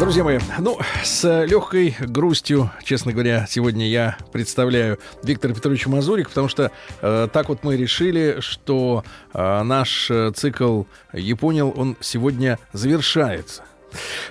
[0.00, 6.48] Друзья мои, ну, с легкой грустью, честно говоря, сегодня я представляю Виктора Петровича Мазурик, потому
[6.48, 13.62] что э, так вот мы решили, что э, наш э, цикл «Японил», он сегодня завершается.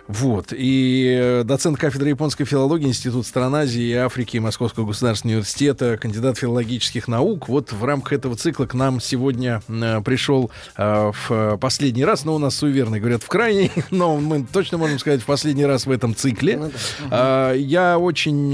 [0.07, 0.47] Вот.
[0.51, 6.37] И э, доцент кафедры японской филологии Институт стран Азии и Африки Московского государственного университета, кандидат
[6.37, 7.47] филологических наук.
[7.47, 12.35] Вот в рамках этого цикла к нам сегодня э, пришел э, в последний раз, но
[12.35, 15.91] у нас суеверные говорят в крайний, но мы точно можем сказать в последний раз в
[15.91, 16.57] этом цикле.
[16.57, 16.71] Ну,
[17.09, 17.53] да.
[17.53, 18.53] э, я очень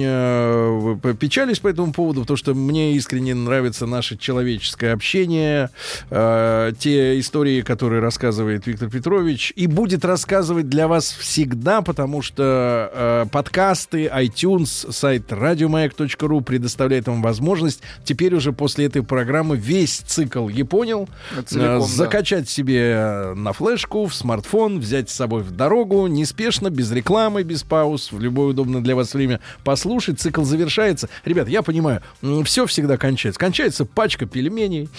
[1.20, 5.70] печалюсь по этому поводу, потому что мне искренне нравится наше человеческое общение,
[6.10, 12.92] те истории, которые рассказывает Виктор Петрович, и будет рассказывать для вас вас всегда, потому что
[12.94, 20.50] э, подкасты, iTunes, сайт радиомаяк.ру предоставляет вам возможность теперь уже после этой программы весь цикл
[20.50, 21.08] «Японил»
[21.46, 22.52] целиком, э, закачать да.
[22.52, 28.12] себе на флешку, в смартфон, взять с собой в дорогу, неспешно, без рекламы, без пауз,
[28.12, 30.20] в любое удобное для вас время послушать.
[30.20, 31.08] Цикл завершается.
[31.24, 32.02] Ребят, я понимаю,
[32.44, 33.40] все всегда кончается.
[33.40, 34.90] Кончается пачка пельменей.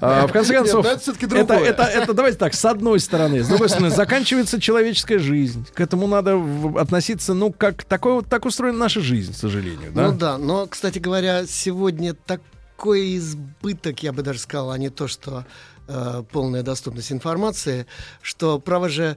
[0.00, 3.42] А, в конце концов, это, это, это, давайте так, с одной стороны.
[3.42, 5.66] С другой стороны, заканчивается человеческая жизнь жизнь.
[5.74, 6.40] К этому надо
[6.78, 9.92] относиться, ну, как такой вот так устроена наша жизнь, к сожалению.
[9.92, 10.10] Да?
[10.10, 15.08] Ну да, но, кстати говоря, сегодня такой избыток, я бы даже сказал, а не то,
[15.08, 15.44] что
[15.88, 17.86] э, полная доступность информации,
[18.20, 19.16] что, право же,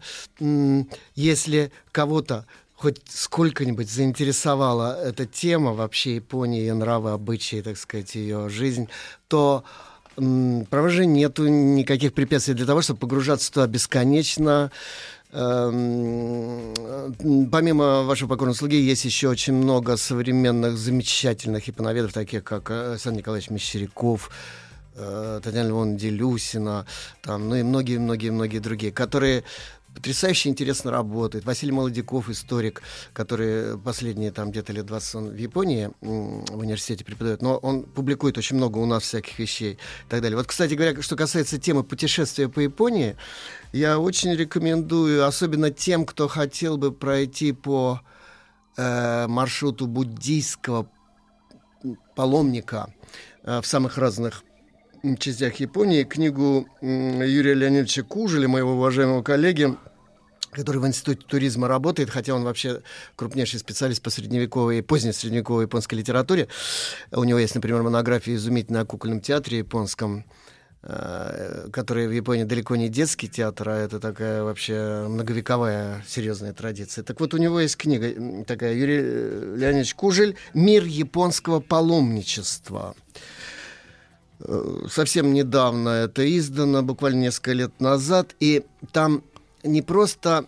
[1.15, 8.89] если кого-то хоть сколько-нибудь заинтересовала эта тема вообще Японии, нравы, обычаи, так сказать, ее жизнь,
[9.27, 9.63] то
[10.15, 14.71] право же нету никаких препятствий для того, чтобы погружаться туда бесконечно,
[17.51, 23.19] помимо вашего покорного слуги, есть еще очень много современных замечательных японоведов, таких как э, Александр
[23.19, 24.31] Николаевич Мещеряков,
[24.95, 26.85] э, Татьяна Львовна Делюсина,
[27.21, 29.43] там, ну и многие-многие-многие другие, которые
[29.95, 31.45] потрясающе интересно работает.
[31.45, 32.83] Василий Молодяков, историк,
[33.13, 38.37] который последние там где-то лет 20 он в Японии в университете преподает, но он публикует
[38.37, 40.37] очень много у нас всяких вещей и так далее.
[40.37, 43.15] Вот, кстати говоря, что касается темы путешествия по Японии,
[43.71, 48.01] я очень рекомендую, особенно тем, кто хотел бы пройти по
[48.77, 50.89] э, маршруту буддийского
[52.15, 52.93] паломника
[53.43, 54.43] э, в самых разных
[55.17, 59.75] частях Японии книгу Юрия Леонидовича Кужеля, моего уважаемого коллеги,
[60.51, 62.81] который в Институте туризма работает, хотя он вообще
[63.15, 66.47] крупнейший специалист по средневековой, поздней средневековой японской литературе.
[67.11, 70.25] У него есть, например, монография изумительная о кукольном театре японском,
[70.81, 77.03] э, который в Японии далеко не детский театр, а это такая вообще многовековая серьезная традиция.
[77.03, 79.01] Так вот, у него есть книга такая, Юрий
[79.57, 82.95] Леонидович Кужель «Мир японского паломничества».
[84.47, 89.23] Э, совсем недавно это издано, буквально несколько лет назад, и там
[89.63, 90.45] не просто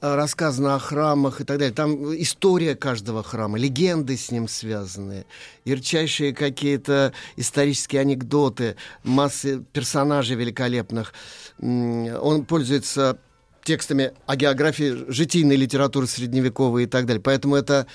[0.00, 1.74] э, рассказано о храмах и так далее.
[1.74, 5.26] Там история каждого храма, легенды с ним связаны,
[5.64, 11.12] ярчайшие какие-то исторические анекдоты, массы персонажей великолепных.
[11.60, 13.18] Он пользуется
[13.62, 17.22] текстами о географии житийной литературы средневековой и так далее.
[17.22, 17.86] Поэтому это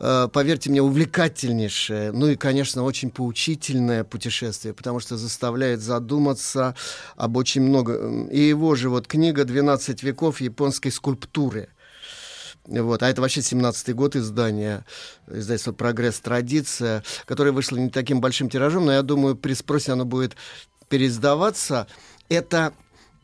[0.00, 6.74] поверьте мне, увлекательнейшее, ну и, конечно, очень поучительное путешествие, потому что заставляет задуматься
[7.16, 8.26] об очень много.
[8.30, 11.68] И его же вот книга «12 веков японской скульптуры».
[12.66, 13.02] Вот.
[13.02, 14.86] А это вообще 17-й год издания,
[15.26, 16.20] издательство «Прогресс.
[16.20, 20.34] Традиция», которое вышло не таким большим тиражом, но я думаю, при спросе оно будет
[20.88, 21.86] переиздаваться.
[22.28, 22.72] Это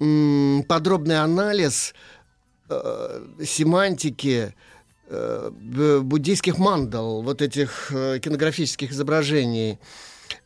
[0.01, 1.95] м- подробный анализ
[2.69, 4.76] э, семантики, э,
[5.09, 9.79] буддийских мандал, вот этих э, кинографических изображений,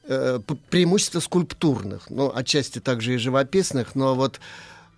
[0.04, 0.38] э,
[0.68, 4.40] преимущество скульптурных, ну, отчасти также и живописных, но вот,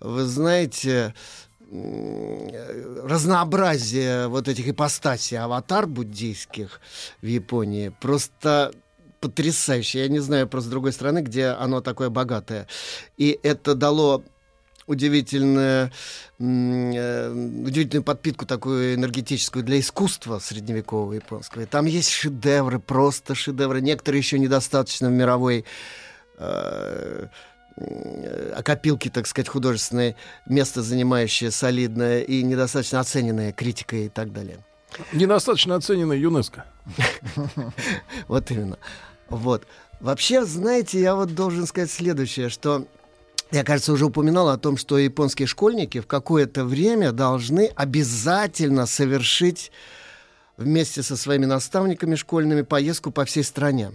[0.01, 1.15] вы знаете,
[3.03, 6.81] разнообразие вот этих ипостасей аватар буддийских
[7.23, 8.73] в Японии просто
[9.21, 10.01] потрясающе.
[10.01, 12.67] Я не знаю просто с другой стороны, где оно такое богатое.
[13.17, 14.23] И это дало
[14.87, 15.93] удивительное,
[16.39, 21.63] э, удивительную подпитку такую энергетическую для искусства средневекового японского.
[21.63, 23.81] И там есть шедевры, просто шедевры.
[23.81, 25.65] Некоторые еще недостаточно в мировой
[26.39, 27.27] э,
[28.55, 34.59] окопилки, так сказать, художественное место, занимающее солидное и недостаточно оцененное критикой и так далее.
[35.13, 36.65] Недостаточно оценена ЮНЕСКО.
[38.29, 38.79] Вот именно.
[39.29, 39.67] Вот.
[40.01, 42.87] Вообще, знаете, я вот должен сказать следующее, что
[43.53, 49.71] я, кажется, уже упоминал о том, что японские школьники в какое-то время должны обязательно совершить
[50.57, 53.93] вместе со своими наставниками школьными поездку по всей стране.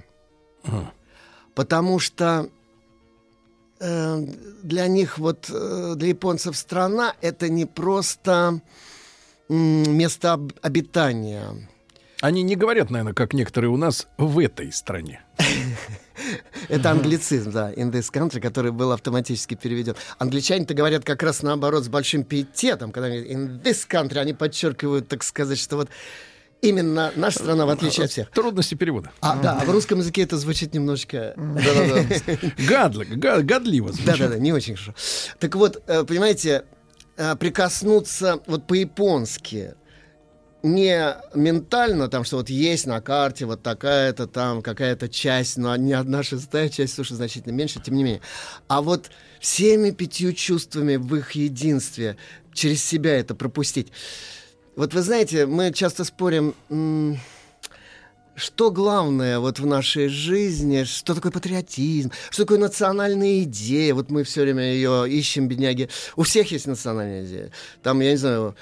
[1.56, 2.50] Потому что
[3.80, 4.28] э,
[4.62, 8.62] для них, вот э, для японцев страна это не просто
[9.50, 11.68] э, место об- обитания.
[12.22, 15.24] Они не говорят, наверное, как некоторые у нас в этой стране.
[16.70, 19.96] Это англицизм, да, in this country, который был автоматически переведен.
[20.20, 24.34] Англичане-то говорят как раз наоборот с большим пиететом, когда они говорят in this country, они
[24.34, 25.90] подчеркивают, так сказать, что вот
[26.62, 28.32] именно наша страна, в отличие от всех.
[28.32, 29.12] Трудности перевода.
[29.22, 31.34] А, да, а в русском языке это звучит немножечко...
[32.68, 34.06] Гадли, га- гадливо звучит.
[34.06, 34.94] Да-да-да, не очень хорошо.
[35.40, 36.64] Так вот, э, понимаете,
[37.18, 39.76] э, прикоснуться вот по-японски
[40.64, 45.94] не ментально, там, что вот есть на карте вот такая-то там какая-то часть, но не
[45.94, 48.22] одна шестая часть, слушай, значительно меньше, тем не менее.
[48.68, 49.10] А вот
[49.40, 52.18] всеми пятью чувствами в их единстве
[52.54, 53.92] через себя это пропустить.
[54.76, 56.54] Вот вы знаете, мы часто спорим,
[58.36, 63.96] что главное вот в нашей жизни, что такое патриотизм, что такое национальная идея.
[63.96, 65.90] Вот мы все время ее ищем, бедняги.
[66.16, 67.52] У всех есть национальная идея.
[67.82, 68.56] Там, я не знаю,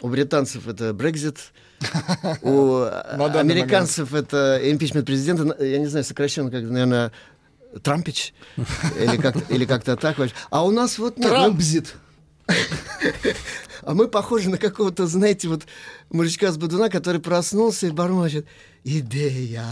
[0.00, 1.52] у британцев это Брекзит,
[2.42, 7.12] у американцев это импичмент президента, я не знаю, сокращенно как, наверное,
[7.82, 8.34] Трампич
[9.00, 10.16] или как или как-то так.
[10.50, 11.94] А у нас вот ну, Трампзит.
[13.82, 15.62] а мы похожи на какого-то, знаете, вот
[16.10, 18.46] мужичка с Бодуна, который проснулся и бормочет
[18.84, 19.66] «Идея».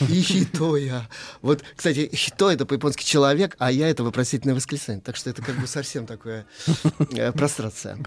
[0.00, 1.08] И хитоя.
[1.42, 5.02] Вот, кстати, хито это по-японски человек, а я это вопросительное восклицание.
[5.02, 6.46] Так что это как бы совсем такое
[7.12, 7.98] э, прострация.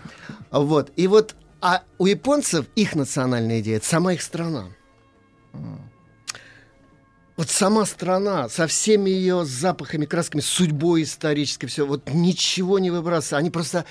[0.52, 0.92] Вот.
[0.96, 4.70] И вот, а у японцев их национальная идея это сама их страна.
[7.38, 13.38] Вот сама страна со всеми ее запахами, красками, судьбой исторической, все, вот ничего не выбрасывается.
[13.38, 13.86] Они просто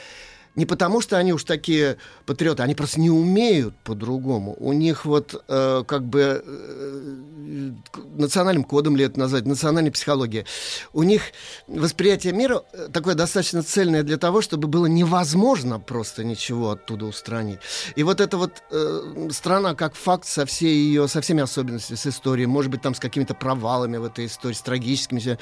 [0.56, 4.56] не потому, что они уж такие патриоты, они просто не умеют по-другому.
[4.58, 7.72] У них вот э, как бы э,
[8.16, 10.46] национальным кодом ли это назвать, национальной психология.
[10.94, 11.22] У них
[11.66, 17.58] восприятие мира э, такое достаточно цельное для того, чтобы было невозможно просто ничего оттуда устранить.
[17.94, 22.06] И вот эта вот э, страна как факт со всей ее, со всеми особенностями, с
[22.06, 25.38] историей, может быть, там с какими-то провалами в этой истории, с трагическими.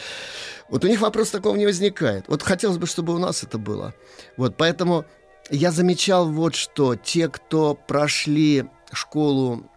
[0.69, 2.25] Вот у них вопрос такого не возникает.
[2.27, 3.95] Вот хотелось бы, чтобы у нас это было.
[4.37, 5.04] Вот, поэтому
[5.51, 6.97] я замечал вот что.
[6.97, 9.69] Те, кто прошли школу,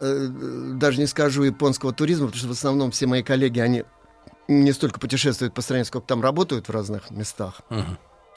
[0.00, 0.26] э,
[0.74, 3.84] даже не скажу японского туризма, потому что в основном все мои коллеги, они
[4.48, 7.60] не столько путешествуют по стране, сколько там работают в разных местах.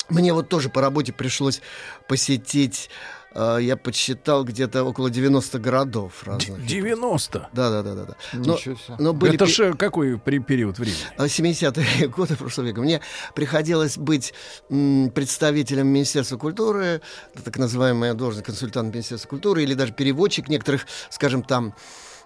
[0.10, 1.62] Мне вот тоже по работе пришлось
[2.08, 2.90] посетить,
[3.34, 6.66] я подсчитал, где-то около 90 городов разных.
[6.66, 7.50] 90.
[7.54, 8.06] Да, да, да, да.
[8.06, 8.16] да.
[8.34, 8.58] Но,
[9.00, 10.98] но были Это же какой при- период времени?
[11.18, 12.82] а, 70-е годы прошлого века.
[12.82, 13.02] Мне
[13.36, 14.34] приходилось быть
[14.68, 17.02] представителем Министерства культуры,
[17.44, 21.74] так называемая должность консультант Министерства культуры, или даже переводчик некоторых, скажем, там,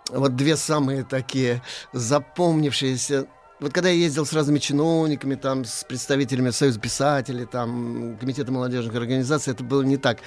[0.10, 1.62] вот две самые такие
[1.94, 3.28] запомнившиеся
[3.60, 8.96] вот когда я ездил с разными чиновниками, там, с представителями Союза писателей, там, Комитета молодежных
[8.96, 10.20] организаций, это было не так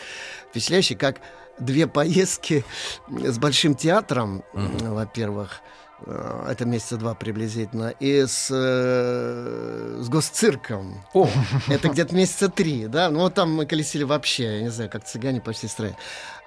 [0.50, 1.20] впечатляюще, как
[1.58, 2.64] две поездки
[3.08, 5.60] с Большим театром, во-первых,
[6.06, 11.04] э, это месяца два приблизительно, и с, э, с госцирком.
[11.12, 11.28] О,
[11.68, 13.10] Это где-то месяца три, да?
[13.10, 15.96] Ну, вот там мы колесили вообще, я не знаю, как цыгане по всей стране.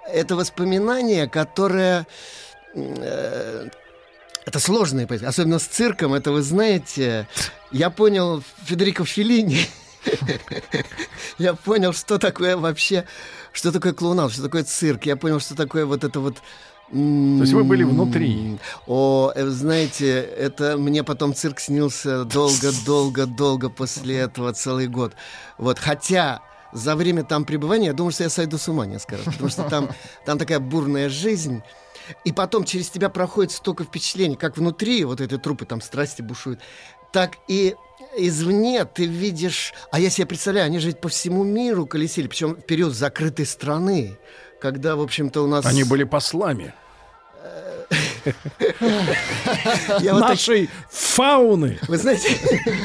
[0.07, 2.07] Это воспоминание, которое...
[4.45, 7.27] это сложные поездки, особенно с цирком, это вы знаете.
[7.71, 9.67] Я понял Федерико Феллини.
[11.37, 13.05] Я понял, что такое вообще,
[13.51, 15.05] что такое клоунад, что такое цирк.
[15.05, 16.37] Я понял, что такое вот это вот...
[16.91, 16.97] То
[17.39, 18.57] есть вы были внутри?
[18.85, 25.13] О, э, знаете, это мне потом цирк снился долго-долго-долго после этого целый год.
[25.57, 26.41] Вот, хотя
[26.73, 29.63] за время там пребывания я думаю, что я сойду с ума несколько раз, потому что
[29.63, 29.89] там,
[30.25, 31.61] там такая бурная жизнь.
[32.23, 36.59] И потом через тебя проходит столько впечатлений, как внутри вот этой трупы, там страсти бушуют,
[37.11, 37.75] так и
[38.17, 39.73] извне ты видишь...
[39.91, 43.45] А я себе представляю, они же ведь по всему миру колесили, причем в период закрытой
[43.45, 44.17] страны,
[44.59, 45.65] когда, в общем-то, у нас...
[45.65, 46.73] они были послами
[50.01, 51.79] нашей фауны.
[51.87, 52.37] Вы знаете,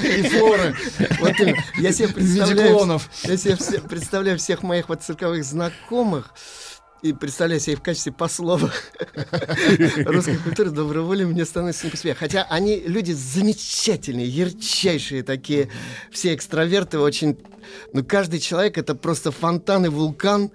[0.03, 0.75] и флоры.
[1.21, 1.33] Вот.
[1.79, 6.33] Я себе представляю, я себе представляю всех моих вот цирковых знакомых
[7.03, 8.63] и представляю себя в качестве послов
[10.07, 12.15] русской культуры, доброй воли, мне становится не по себе.
[12.15, 15.69] Хотя они люди замечательные, ярчайшие такие,
[16.11, 17.39] все экстраверты, очень...
[17.93, 20.51] Ну, каждый человек— это просто фонтан и вулкан,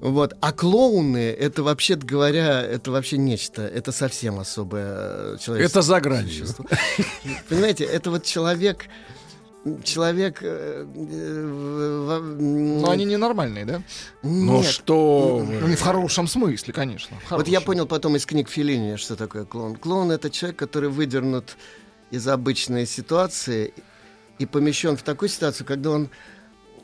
[0.00, 0.34] Вот.
[0.40, 3.62] А клоуны, это вообще-то говоря, это вообще нечто.
[3.62, 6.46] Это совсем особое человеческое Это за гранью.
[7.48, 8.86] Понимаете, это вот человек...
[9.84, 10.38] Человек...
[10.42, 13.82] э, э, Но они ненормальные, да?
[14.22, 14.66] Ну нет.
[14.66, 15.60] что вы.
[15.60, 17.16] Ну, не в хорошем смысле, конечно.
[17.26, 17.66] в Вот я хорошем.
[17.66, 19.76] понял потом из книг Филини, что такое клоун.
[19.76, 21.56] Клоун— это человек, который выдернут
[22.10, 23.72] из обычной ситуации
[24.38, 26.08] и помещен в такую ситуацию, когда он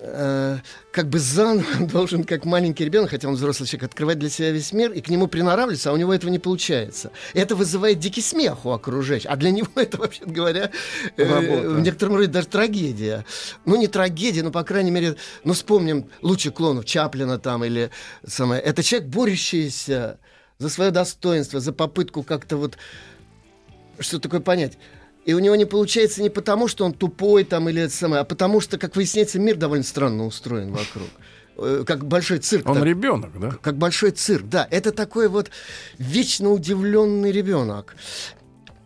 [0.01, 0.59] э,
[0.93, 4.73] как бы заново должен, как маленький ребенок, хотя он взрослый человек, открывать для себя весь
[4.73, 7.11] мир и к нему приноравливаться, а у него этого не получается.
[7.35, 9.31] Это вызывает дикий смех у окружающих.
[9.31, 10.71] А для него это, вообще говоря,
[11.17, 11.71] э, Работа.
[11.71, 13.25] в некотором роде даже трагедия.
[13.65, 17.91] Ну, не трагедия, но, по крайней мере, ну, вспомним лучших клонов Чаплина там или
[18.27, 18.61] самое.
[18.61, 20.19] Это человек, борющийся
[20.59, 22.79] за свое достоинство, за попытку как-то вот
[24.01, 24.79] что такое понять.
[25.29, 28.25] И у него не получается не потому, что он тупой там или это самое, а
[28.25, 31.09] потому что, как выясняется, мир довольно странно устроен вокруг.
[31.59, 32.67] Э, Как большой цирк.
[32.67, 33.51] Он так- ребенок, да?
[33.61, 34.67] как большой цирк, да.
[34.71, 35.51] Это такой вот
[35.99, 37.95] вечно удивленный ребенок.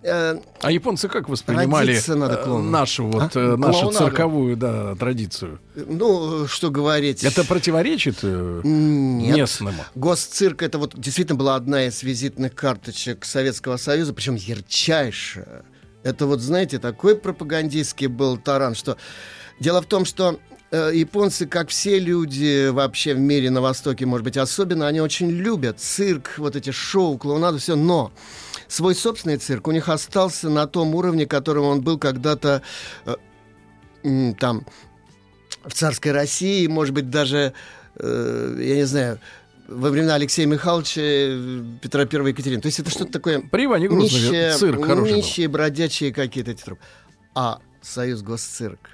[0.02, 3.56] Э, А японцы как воспринимали надо э, нашу вот А?
[3.56, 3.98] нашу Клоунаду.
[3.98, 5.60] цирковую да, традицию?
[5.76, 7.22] ну, что говорить.
[7.22, 9.36] Это противоречит Нет.
[9.36, 9.84] местному?
[9.94, 15.62] Госцирк это вот действительно была одна из визитных карточек Советского Союза, причем ярчайшая.
[16.02, 18.96] Это вот, знаете, такой пропагандистский был таран, что...
[19.60, 20.40] Дело в том, что
[20.72, 25.30] э, японцы, как все люди вообще в мире на Востоке, может быть, особенно, они очень
[25.30, 28.10] любят цирк, вот эти шоу, клоунаду, все, но
[28.66, 32.62] свой собственный цирк у них остался на том уровне, которым он был когда-то
[33.04, 34.66] э, там
[35.64, 37.52] в царской России, может быть, даже,
[37.96, 39.20] э, я не знаю,
[39.74, 41.00] во времена Алексея Михайловича,
[41.80, 42.60] Петра I Екатерины.
[42.60, 45.16] То есть это что-то такое При Иване Грознове нищие, цирк хороший был.
[45.16, 46.82] нищие, бродячие какие-то эти трупы.
[47.34, 48.90] А Союз Госцирк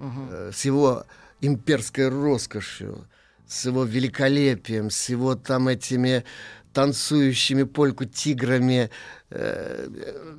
[0.00, 1.04] э, с его
[1.40, 3.06] имперской роскошью,
[3.46, 6.24] с его великолепием, с его там этими
[6.72, 8.90] танцующими польку тиграми,
[9.30, 9.88] э,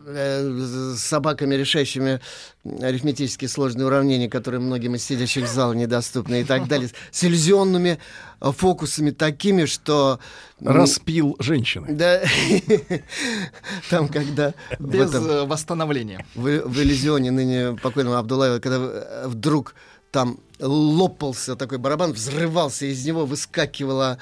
[0.07, 0.59] э,
[0.95, 2.19] с собаками, решающими
[2.81, 8.00] арифметически сложные уравнения, которые многим из сидящих в зале недоступны и так далее, с иллюзионными
[8.41, 10.19] э, фокусами такими, что...
[10.62, 11.88] Распил женщины.
[11.89, 12.21] Да,
[13.89, 16.25] там, когда в Без этом- э, восстановления.
[16.36, 19.75] в, иллюзионе ныне покойного Абдулаева, когда э, вдруг
[20.12, 24.18] там лопался такой барабан, взрывался, из него выскакивала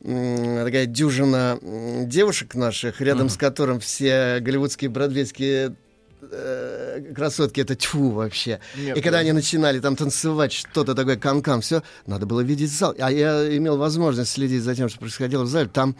[0.00, 5.74] такая дюжина девушек наших, рядом с которым все голливудские, бродвейские
[6.22, 8.60] э, красотки, это тьфу вообще.
[8.76, 9.20] Нет, и когда да.
[9.20, 12.94] они начинали там танцевать что-то такое, канкан, все, надо было видеть зал.
[12.98, 15.68] А я имел возможность следить за тем, что происходило в зале.
[15.68, 15.96] Там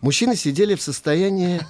[0.00, 1.60] мужчины сидели в состоянии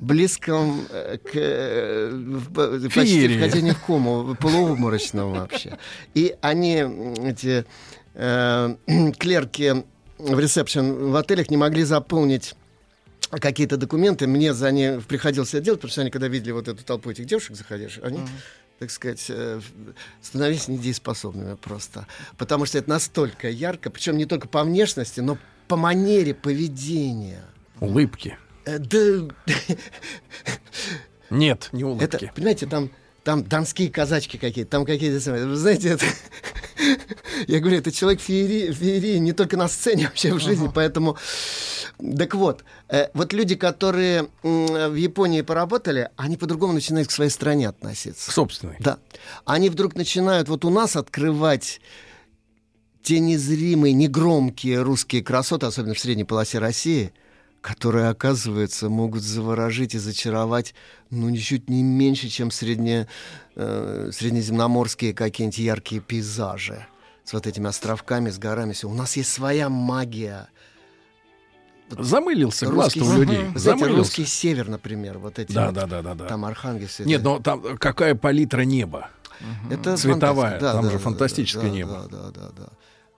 [0.00, 3.38] близком э, к э, почти Феерии.
[3.38, 5.78] вхождению в кому, полуобморочного вообще.
[6.14, 6.84] И они,
[7.24, 7.64] эти
[9.18, 9.84] клерки
[10.18, 12.54] в ресепшн в отелях не могли заполнить
[13.30, 14.26] какие-то документы.
[14.26, 17.26] Мне за них приходилось это делать, потому что они, когда видели вот эту толпу этих
[17.26, 18.20] девушек заходишь, они,
[18.78, 19.60] так сказать, э,
[20.22, 22.06] становились недееспособными просто.
[22.36, 27.44] Потому что это настолько ярко, причем не только по внешности, но по манере поведения.
[27.80, 28.38] Улыбки.
[28.64, 29.34] Э, Да,
[31.30, 32.32] Нет, не это, улыбки.
[32.34, 32.90] понимаете, там,
[33.26, 35.32] там донские казачки какие-то, там какие-то.
[35.32, 36.06] Вы знаете, это,
[37.48, 41.16] я говорю, это человек феерии, феерии не только на сцене, вообще в жизни, поэтому...
[42.16, 47.68] Так вот, э, вот люди, которые в Японии поработали, они по-другому начинают к своей стране
[47.68, 48.30] относиться.
[48.30, 48.76] Собственный.
[48.78, 48.98] Да.
[49.44, 51.80] Они вдруг начинают вот у нас открывать
[53.02, 57.12] те незримые, негромкие русские красоты, особенно в средней полосе России,
[57.66, 60.72] которые, оказывается, могут заворожить и зачаровать,
[61.10, 63.08] ну, ничуть не меньше, чем средне,
[63.56, 66.86] э, среднеземноморские какие-нибудь яркие пейзажи
[67.24, 68.72] с вот этими островками, с горами.
[68.72, 68.88] Всё.
[68.88, 70.48] У нас есть своя магия.
[71.90, 73.38] Замылился глаз у людей.
[73.38, 73.96] Вы знаете, Замылился.
[73.96, 76.24] русский север, например, вот эти Да, вот, да, да, да, да.
[76.26, 77.00] там Архангельск.
[77.00, 79.10] Нет, но там какая палитра неба.
[79.70, 80.72] Это Цветовая, фантастика.
[80.72, 82.06] там же фантастическое небо.
[82.08, 82.68] Да, да, да, да.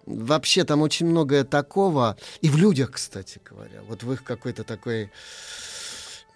[0.08, 2.16] Вообще там очень многое такого.
[2.40, 3.82] И в людях, кстати говоря.
[3.86, 5.10] Вот в их какой-то такой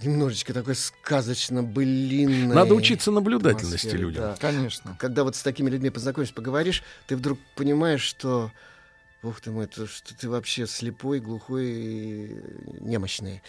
[0.00, 4.22] немножечко такой сказочно-былинной Надо учиться наблюдательности людям.
[4.24, 4.36] да.
[4.40, 4.96] Конечно.
[4.98, 8.50] Когда вот с такими людьми познакомишься, поговоришь, ты вдруг понимаешь, что
[9.22, 12.36] Ух ты мой, то, что ты вообще слепой, глухой и
[12.80, 13.40] немощный.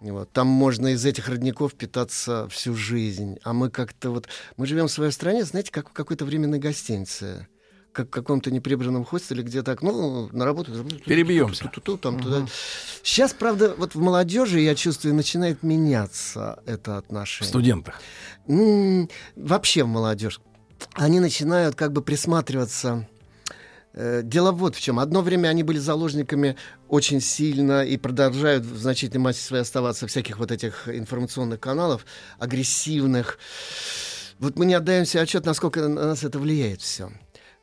[0.00, 0.32] Вот.
[0.32, 3.38] Там можно из этих родников питаться всю жизнь.
[3.44, 4.26] А мы как-то вот...
[4.56, 7.46] Мы живем в своей стране, знаете, как в какой-то временной гостинице.
[7.92, 10.72] Как в каком-то неприбранном хостеле, где так, ну, на работу...
[11.04, 11.64] Перебьемся.
[11.64, 12.46] Ту-ту-ту, там, туда.
[13.02, 17.48] Сейчас, правда, вот в молодежи, я чувствую, начинает меняться это В отношение.
[17.48, 18.00] студентах.
[18.48, 20.40] М, Вообще в молодежь.
[20.94, 23.06] Они начинают как бы присматриваться
[23.94, 24.98] Э, Дело вот в чем.
[24.98, 26.56] Одно время они были заложниками
[26.88, 32.06] очень сильно и продолжают в значительной массе своей оставаться всяких вот этих информационных каналов,
[32.38, 33.38] агрессивных.
[34.38, 37.10] Вот мы не отдаем себе отчет, насколько на нас это влияет все.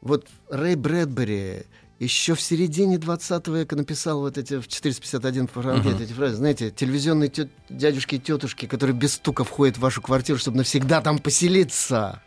[0.01, 1.63] Вот Рэй Брэдбери
[1.99, 6.37] еще в середине 20 века написал вот эти в 451 фаранхейт эти фразы.
[6.37, 11.01] Знаете, телевизионные тет- дядюшки и тетушки, которые без стука входят в вашу квартиру, чтобы навсегда
[11.01, 12.21] там поселиться.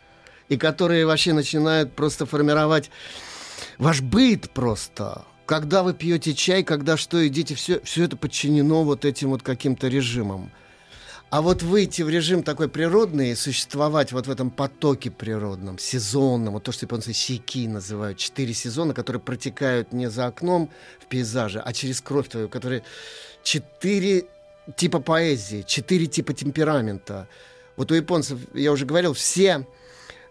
[0.49, 2.91] И которые вообще начинают просто формировать
[3.79, 5.25] ваш быт просто.
[5.47, 9.87] Когда вы пьете чай, когда что едите, все, все это подчинено вот этим вот каким-то
[9.87, 10.51] режимам.
[11.33, 16.61] А вот выйти в режим такой природный существовать вот в этом потоке природном, сезонном, вот
[16.61, 21.73] то, что японцы сики называют, четыре сезона, которые протекают не за окном в пейзаже, а
[21.73, 22.83] через кровь твою, которые
[23.41, 24.25] четыре
[24.75, 27.27] типа поэзии, четыре типа темперамента.
[27.77, 29.65] Вот у японцев, я уже говорил, все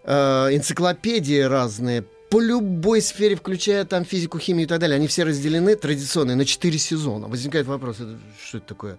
[0.05, 0.13] э,
[0.53, 5.75] энциклопедии разные по любой сфере, включая там физику, химию и так далее, они все разделены
[5.75, 7.27] традиционно на четыре сезона.
[7.27, 8.17] Возникает вопрос, это,
[8.47, 8.99] что это такое?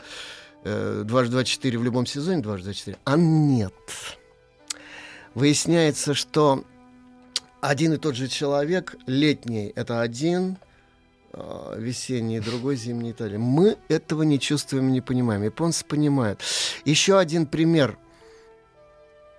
[0.64, 2.98] Э, Дважды два четыре в любом сезоне, дважды два четыре.
[3.06, 3.74] А нет.
[5.34, 6.64] Выясняется, что
[7.62, 10.58] один и тот же человек, летний это один,
[11.34, 13.40] э, весенний другой, зимний и далее.
[13.40, 15.44] Мы этого не чувствуем, не понимаем.
[15.44, 16.42] Японцы понимают.
[16.86, 17.98] Еще один пример–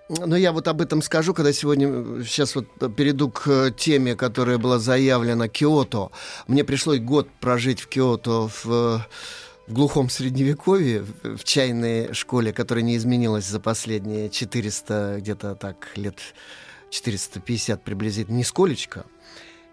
[0.07, 4.59] но я вот об этом скажу, когда сегодня, сейчас вот перейду к э, теме, которая
[4.59, 6.11] была заявлена, Киото.
[6.47, 9.03] Мне пришлось год прожить в Киото в,
[9.67, 16.19] в глухом средневековье, в, чайной школе, которая не изменилась за последние 400, где-то так, лет
[16.91, 19.05] 450 приблизительно, нисколечко.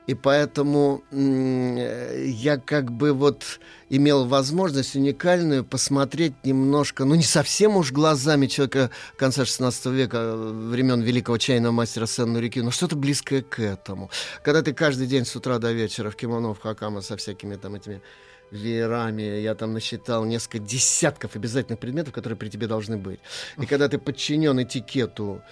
[0.08, 7.76] И поэтому э, я как бы вот имел возможность уникальную посмотреть немножко, ну не совсем
[7.76, 13.42] уж глазами человека конца 16 века, времен великого чайного мастера Сенну Реки, но что-то близкое
[13.42, 14.10] к этому.
[14.42, 17.76] Когда ты каждый день с утра до вечера в кимоно, в хакама со всякими там
[17.76, 18.02] этими
[18.52, 23.20] веерами, я там насчитал несколько десятков обязательных предметов, которые при тебе должны быть.
[23.58, 25.42] И когда ты подчинен этикету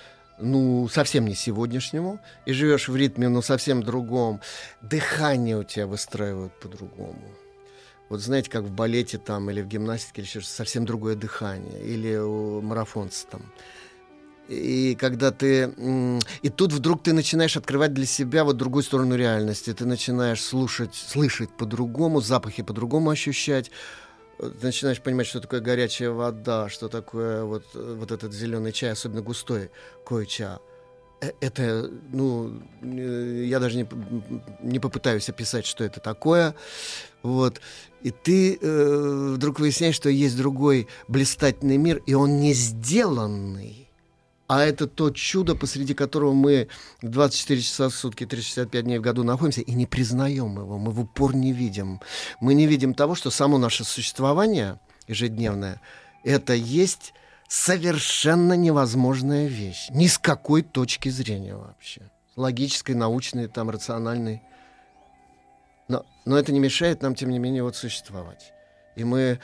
[0.43, 4.41] ну, совсем не сегодняшнему, и живешь в ритме, ну, совсем другом.
[4.81, 7.23] Дыхание у тебя выстраивают по-другому.
[8.09, 11.81] Вот знаете, как в балете там или в гимнастике, или еще совсем другое дыхание.
[11.83, 13.43] Или у марафонца там.
[14.51, 15.73] И когда ты...
[16.43, 19.73] И тут вдруг ты начинаешь открывать для себя вот другую сторону реальности.
[19.73, 23.71] Ты начинаешь слушать, слышать по-другому, запахи по-другому ощущать.
[24.39, 29.23] Ты начинаешь понимать, что такое горячая вода, что такое вот, вот этот зеленый чай, особенно
[29.23, 29.71] густой
[30.05, 30.59] койча.
[31.21, 33.87] Э, Это, ну, э, я даже не,
[34.63, 36.57] не попытаюсь описать, что это такое.
[37.23, 37.61] Вот.
[38.03, 43.80] И ты э, вдруг выясняешь, что есть другой блистательный мир, и он не сделанный.
[44.51, 46.67] А это то чудо, посреди которого мы
[47.03, 50.99] 24 часа в сутки, 365 дней в году находимся и не признаем его, мы в
[50.99, 52.01] упор не видим.
[52.41, 55.81] Мы не видим того, что само наше существование ежедневное,
[56.25, 57.15] это есть
[57.47, 59.87] совершенно невозможная вещь.
[59.91, 62.11] Ни с какой точки зрения вообще.
[62.35, 64.43] Логической, научной, там, рациональной.
[65.87, 68.53] Но, но это не мешает нам, тем не менее, вот существовать.
[68.97, 69.39] И мы...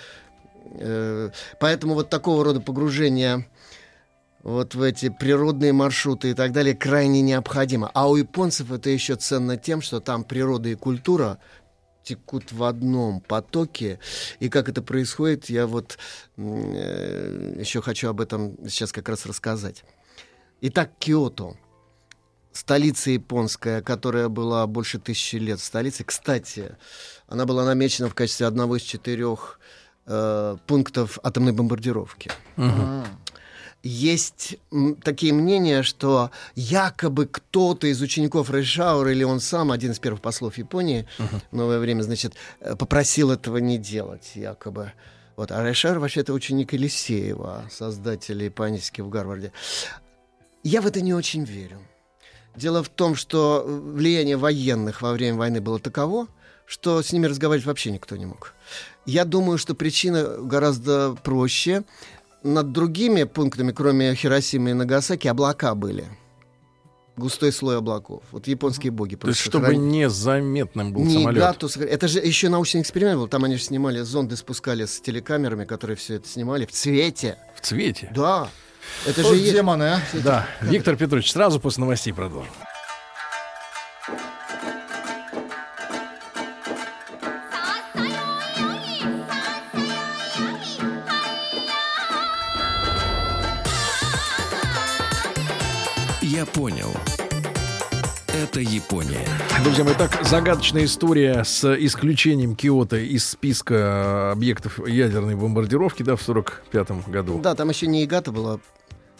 [0.64, 3.47] э, поэтому вот такого рода погружение
[4.47, 7.91] вот в эти природные маршруты и так далее крайне необходимо.
[7.95, 11.39] А у японцев это еще ценно тем, что там природа и культура
[12.05, 13.99] текут в одном потоке.
[14.39, 15.99] И как это происходит, я вот
[16.37, 19.83] э, еще хочу об этом сейчас как раз рассказать.
[20.61, 21.57] Итак, Киото.
[22.53, 26.07] Столица японская, которая была больше тысячи лет столицей.
[26.07, 26.77] Кстати,
[27.27, 29.59] она была намечена в качестве одного из четырех
[30.07, 32.31] э, пунктов атомной бомбардировки.
[33.87, 34.57] Есть
[35.05, 40.59] такие мнения, что якобы кто-то из учеников Рейшаура или он сам, один из первых послов
[40.59, 44.92] Японии в новое время, значит, э, попросил этого не делать, якобы.
[45.37, 45.53] Вот.
[45.53, 49.53] А Рейшаур вообще это ученик Елисеева, создателя паники в Гарварде.
[50.64, 51.79] Я в это не очень верю.
[52.57, 56.27] Дело в том, что влияние военных во время войны было таково,
[56.64, 58.55] что с ними разговаривать вообще никто не мог.
[59.05, 61.85] Я думаю, что причина гораздо проще.
[62.42, 66.05] Над другими пунктами, кроме Хиросимы и Нагасаки, облака были.
[67.16, 68.22] Густой слой облаков.
[68.31, 69.14] Вот японские боги.
[69.16, 71.40] То есть, просто чтобы храни- незаметным был не самолет.
[71.40, 73.27] Гатус, это же еще научный эксперимент был.
[73.27, 77.38] Там они же снимали, зонды спускали с телекамерами, которые все это снимали в цвете.
[77.57, 78.12] В цвете.
[78.14, 78.51] Да.
[79.07, 79.53] Это Вот же есть.
[79.55, 80.01] демоны, а.
[80.22, 80.46] Да.
[80.61, 82.53] Виктор Петрович, сразу после новостей продолжим.
[98.97, 99.21] Япония.
[99.63, 106.23] Друзья мои, так загадочная история с исключением Киота из списка объектов ядерной бомбардировки, да, в
[106.23, 107.39] 45 году.
[107.39, 108.59] Да, там еще не Игата была,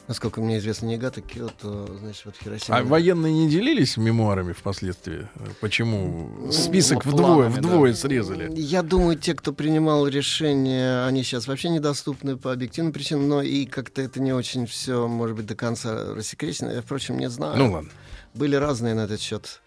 [0.09, 2.79] насколько мне известно, не Игата, Киото, значит, вот Хиросима.
[2.79, 5.29] А военные не делились мемуарами впоследствии?
[5.61, 7.99] Почему список Ну, вдвое, планами, вдвое да.
[7.99, 8.51] срезали?
[8.57, 13.67] Я думаю, те, кто принимал решения, они сейчас вообще недоступны по объективным причинам, но и
[13.67, 16.71] как-то это не очень все, может быть, до конца рассекречено.
[16.71, 17.59] Я, впрочем, не знаю.
[17.59, 17.91] Ну ладно.
[18.33, 19.62] Были разные на этот счет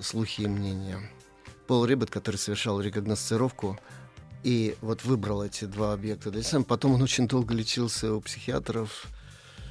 [0.00, 1.00] слухи и мнения.
[1.66, 3.78] Пол Риббет, который совершал рекогносцировку
[4.42, 9.06] и вот выбрал эти два объекта для себя, потом он очень долго лечился у психиатров.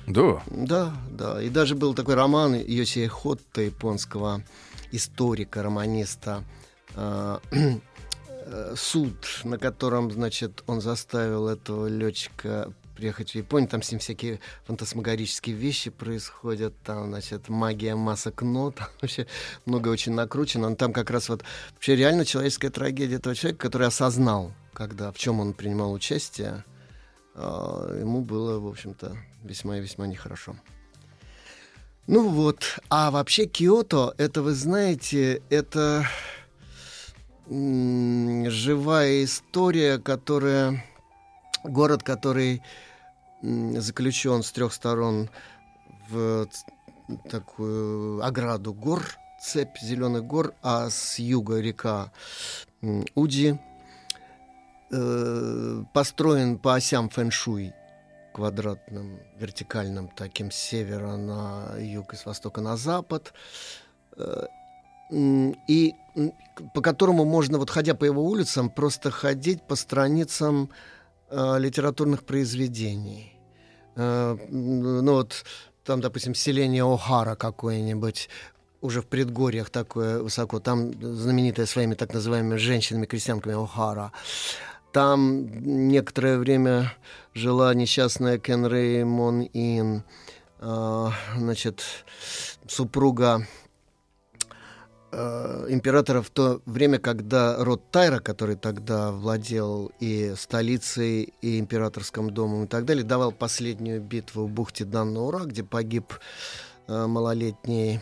[0.08, 0.44] Да.
[0.48, 1.42] Да, да.
[1.42, 4.44] И даже был такой роман Йосия Хотта, японского
[4.92, 6.44] историка, романиста,
[6.96, 13.92] э, э, суд, на котором, значит, он заставил этого летчика приехать в Японию, там с
[13.92, 19.28] ним всякие фантасмагорические вещи происходят, там, значит, магия масок нот, там вообще
[19.66, 20.68] много очень накручено.
[20.68, 25.18] Он там как раз вот вообще реально человеческая трагедия этого человека, который осознал, когда, в
[25.18, 26.64] чем он принимал участие,
[27.36, 30.56] а, ему было, в общем-то, весьма и весьма нехорошо.
[32.08, 36.08] Ну вот, а вообще Киото, это, вы знаете, это
[37.50, 40.84] живая история, которая...
[41.68, 42.62] Город, который
[43.42, 45.30] заключен с трех сторон
[46.10, 46.48] в
[47.30, 49.04] такую ограду гор,
[49.42, 52.12] цепь зеленых гор, а с юга река
[52.82, 53.60] м, Уджи,
[54.92, 57.74] э, построен по осям фэншуй,
[58.34, 63.34] квадратным, вертикальным, таким с севера на юг и с востока на запад,
[64.18, 64.46] Э,
[65.68, 65.94] и
[66.74, 70.72] по которому можно, вот ходя по его улицам, просто ходить по страницам
[71.30, 73.34] э, литературных произведений.
[73.96, 75.44] Э, ну вот
[75.84, 78.30] там, допустим, селение О'Хара какое-нибудь,
[78.82, 84.12] уже в предгорьях такое высоко, там знаменитое своими так называемыми женщинами-крестьянками О'Хара.
[84.92, 85.48] Там
[85.90, 86.94] некоторое время
[87.34, 90.04] жила несчастная Кенрей Мон Ин,
[90.60, 91.84] э, значит,
[92.68, 93.46] супруга
[95.16, 102.30] э, императора в то время, когда род Тайра, который тогда владел и столицей, и императорским
[102.30, 106.14] домом и так далее, давал последнюю битву в бухте Даннаура, где погиб
[106.88, 108.02] э, малолетний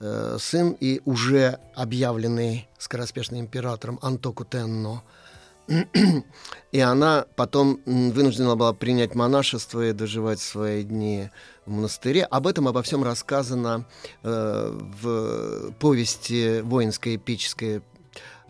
[0.00, 5.02] э, сын и уже объявленный скороспешным императором Антоку Тенно.
[6.70, 11.30] И она потом вынуждена была принять монашество и доживать свои дни
[11.66, 12.24] монастыре.
[12.24, 13.86] Об этом обо всем рассказано
[14.22, 17.82] э, в повести воинской эпической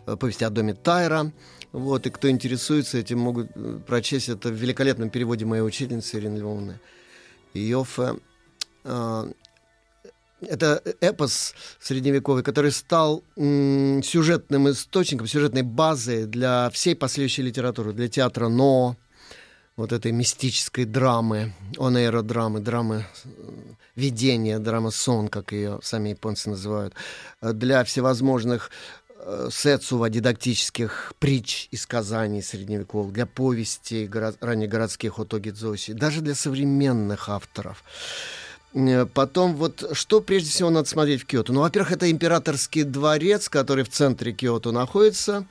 [0.05, 1.31] э, повести о доме Тайра.
[1.71, 6.37] Вот, и кто интересуется этим, могут э, прочесть это в великолепном переводе моей учительницы Ирины
[6.37, 6.79] Львовны
[7.53, 8.15] Йоффе.
[8.83, 9.31] Э,
[10.41, 18.47] это эпос средневековый, который стал сюжетным источником, сюжетной базой для всей последующей литературы, для театра
[18.47, 18.95] Но,
[19.77, 23.05] вот этой мистической драмы, онейродрамы, драмы
[23.95, 26.93] видения, драма сон, как ее сами японцы называют,
[27.41, 28.71] э, для всевозможных
[29.19, 37.29] э, сетсува, дидактических притч и сказаний средневековых, для повестей горо- раннегородских Отогидзоси, даже для современных
[37.29, 37.83] авторов.
[38.73, 41.53] Э, Потом вот что прежде всего надо смотреть в Киото?
[41.53, 45.45] Ну, во-первых, это императорский дворец, который в центре Киото находится.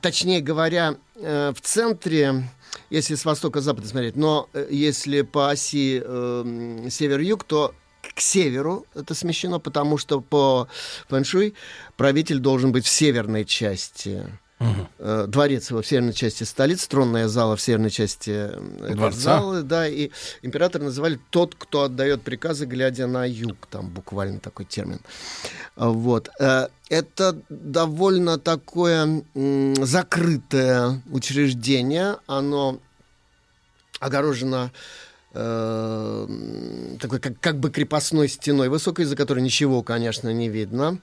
[0.00, 2.48] Точнее говоря, в центре,
[2.90, 7.74] если с востока запада смотреть, но э, если по оси э, север-юг, то
[8.14, 10.68] к северу это смещено, потому что по
[11.08, 11.54] фэншуй
[11.96, 14.24] правитель должен быть в северной части.
[14.58, 19.20] Э, Дворец его в северной части столицы, тронная зала в северной части э, Дворца.
[19.20, 20.10] зала, да, и
[20.42, 25.00] император называли тот, кто отдает приказы, глядя на юг, там буквально такой термин.
[25.76, 26.30] А, Вот.
[26.40, 32.78] Э, Это довольно такое закрытое учреждение, оно
[34.00, 34.70] огорожено
[35.34, 40.98] э, такой как, как бы крепостной стеной высокой, за которой ничего, конечно, не видно.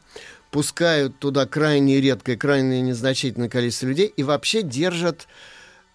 [0.54, 5.28] Пускают туда крайне редкое, крайне незначительное количество людей и вообще держат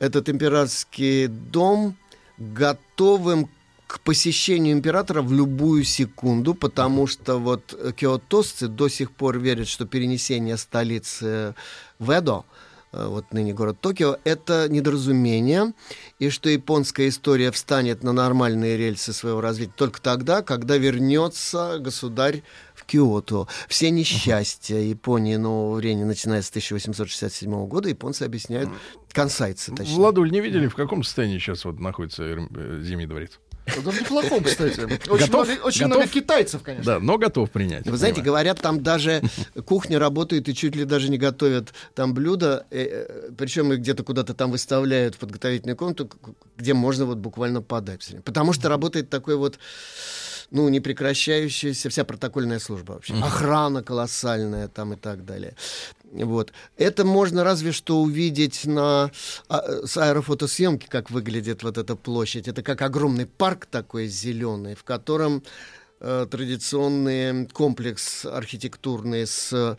[0.01, 1.97] этот императорский дом
[2.39, 3.49] готовым
[3.87, 9.87] к посещению императора в любую секунду, потому что вот киотосцы до сих пор верят, что
[9.87, 11.55] перенесение столицы
[12.01, 12.45] в Эдо,
[12.93, 15.73] э, вот ныне город Токио, это недоразумение,
[16.19, 22.43] и что японская история встанет на нормальные рельсы своего развития только тогда, когда вернется государь
[22.89, 23.47] Киото.
[23.69, 28.71] Все несчастья Японии нового времени, начиная с 1867 года, японцы объясняют,
[29.13, 29.95] консайцы, точнее.
[29.97, 33.39] Владуль, не видели, в каком состоянии сейчас вот находится э, Зимний дворец?
[33.67, 34.81] Это неплохо, кстати.
[34.81, 35.47] Очень Готов?
[35.47, 35.97] много, очень Готов?
[35.99, 36.95] много китайцев, конечно.
[36.95, 37.87] Да, но готов принять.
[37.87, 38.33] Вы знаете, Понимаю.
[38.33, 39.23] говорят, там даже
[39.67, 44.05] кухня работает и чуть ли даже не готовят там блюда, э, э, причем их где-то
[44.05, 46.11] куда-то там выставляют в подготовительную комнату,
[46.57, 48.17] где можно вот буквально подать.
[48.25, 49.59] Потому что работает такой вот
[50.51, 53.15] ну, непрекращающаяся вся протокольная служба вообще.
[53.15, 55.55] Охрана колоссальная там и так далее.
[56.13, 56.53] Вот.
[56.77, 59.11] Это можно разве что увидеть на,
[59.49, 62.49] а, с аэрофотосъемки, как выглядит вот эта площадь.
[62.49, 65.43] Это как огромный парк такой зеленый, в котором
[66.01, 69.77] э, традиционный комплекс архитектурный с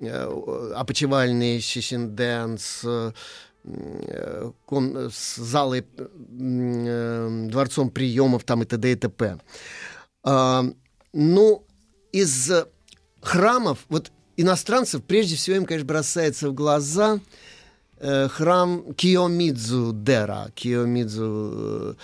[0.00, 8.92] э, опочивальный Шишинден, с э, ком- с залой, э, дворцом приемов там и т.д.
[8.92, 9.38] и т.п.
[10.24, 10.64] А,
[11.12, 11.64] ну,
[12.12, 12.66] из э,
[13.20, 17.20] храмов, вот иностранцев, прежде всего им, конечно, бросается в глаза
[17.98, 20.50] э, храм Киомидзу Дера.
[20.54, 21.94] Киомидзу э,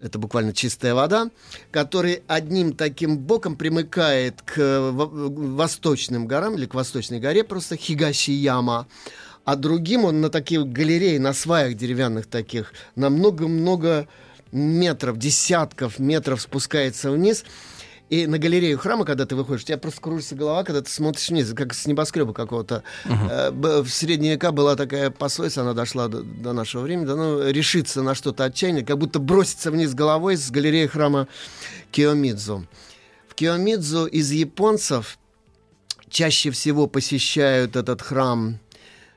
[0.00, 1.30] это буквально чистая вода,
[1.70, 7.76] который одним таким боком примыкает к э, во- восточным горам или к восточной горе, просто
[7.76, 8.88] Хигашияма,
[9.44, 14.08] а другим он на такие галереи, на сваях деревянных таких, на много-много
[14.52, 17.44] метров, десятков метров спускается вниз.
[18.10, 21.30] И на галерею храма, когда ты выходишь, у тебя просто кружится голова, когда ты смотришь
[21.30, 22.82] вниз, как с небоскреба какого-то.
[23.06, 27.48] Б- В средние века была такая пословица, она дошла до, до нашего времени, да, ну,
[27.48, 31.26] решиться на что-то отчаяние, как будто броситься вниз головой с галереи храма
[31.90, 32.66] Киомидзу.
[33.28, 35.18] В Киомидзу из японцев
[36.10, 38.58] чаще всего посещают этот храм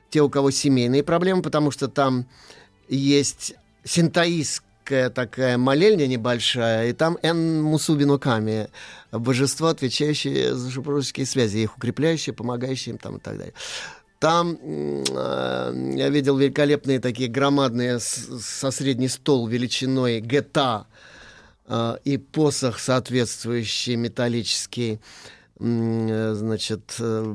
[0.08, 2.24] те, у кого семейные проблемы, потому что там
[2.88, 3.54] есть
[4.86, 8.68] синтаистская такая молельня небольшая, и там Эн Мусубину Ками,
[9.12, 13.54] божество, отвечающее за супружеские связи, их укрепляющее, помогающее им там и так далее.
[14.18, 20.86] Там э, я видел великолепные такие громадные с- со средний стол величиной гета
[21.68, 25.00] э, и посох соответствующий металлический,
[25.60, 27.34] э, значит, э,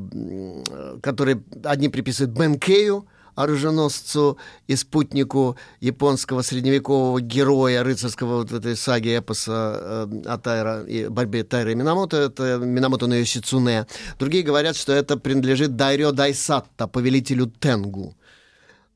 [0.71, 3.05] э, который одни приписывают Бенкею,
[3.43, 11.07] оруженосцу и спутнику японского средневекового героя рыцарского вот этой саги эпоса э, о Тайра и
[11.07, 13.87] борьбе Тайра и Минамото, это Минамото на Йосицуне.
[14.19, 18.15] Другие говорят, что это принадлежит Дайрё Дайсатта, повелителю Тенгу.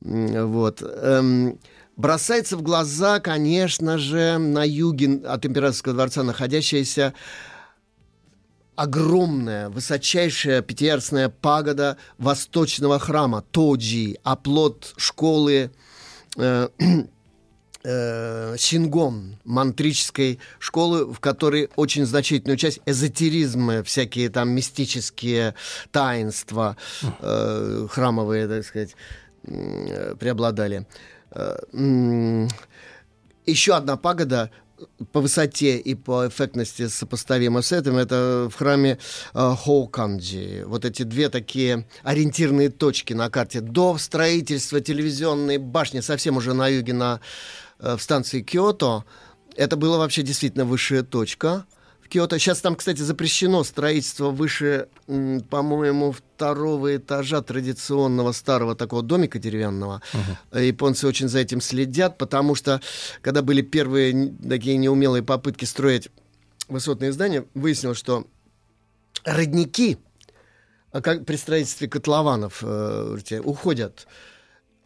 [0.00, 0.82] Вот.
[0.82, 1.58] Эм,
[1.96, 7.14] бросается в глаза, конечно же, на юге от императорского дворца находящаяся
[8.76, 15.70] огромная, высочайшая пятиярусная пагода восточного храма Тоджи, оплот школы
[16.36, 16.68] э,
[17.84, 25.54] э, Сингон, мантрической школы, в которой очень значительную часть эзотеризма, всякие там мистические
[25.90, 26.76] таинства
[27.20, 28.94] э, храмовые, так сказать,
[29.44, 30.86] э, преобладали.
[31.30, 31.56] Э,
[33.46, 34.50] еще одна пагода
[35.12, 38.98] по высоте и по эффектности сопоставима с этим, это в храме
[39.34, 40.64] э, Хоуканджи.
[40.66, 43.60] Вот эти две такие ориентирные точки на карте.
[43.60, 47.20] До строительства телевизионной башни, совсем уже на юге, на,
[47.78, 49.04] э, в станции Киото,
[49.56, 51.64] это была вообще действительно высшая точка
[52.06, 52.38] в Киото.
[52.38, 54.88] Сейчас там, кстати, запрещено строительство выше,
[55.50, 60.00] по-моему, второго этажа традиционного старого такого домика деревянного.
[60.52, 62.80] Э, Японцы очень за этим следят, потому что,
[63.22, 66.08] когда были первые такие неумелые попытки строить
[66.68, 68.26] высотные здания, выяснилось, что
[69.24, 69.98] родники
[70.92, 74.06] а как при строительстве котлованов э, уходят.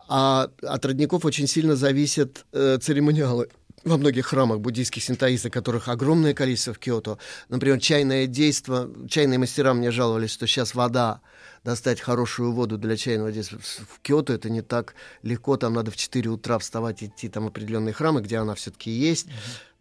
[0.08, 3.48] А от родников очень сильно зависят э, церемониалы
[3.84, 7.18] во многих храмах буддийских синтоистов, которых огромное количество в Киото.
[7.48, 8.90] Например, чайное действо.
[9.08, 11.20] Чайные мастера мне жаловались, что сейчас вода,
[11.64, 15.56] достать хорошую воду для чайного действа в Киото это не так легко.
[15.56, 19.28] Там надо в 4 утра вставать, идти там определенные храмы, где она все-таки есть.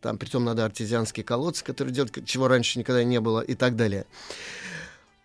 [0.02, 4.06] Там притом надо артезианские колодцы, которые делают, чего раньше никогда не было и так далее.